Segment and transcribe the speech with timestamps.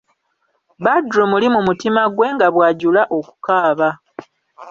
[0.83, 3.89] Badru muli mu mutima gwe nga bw'ajula okukaaba.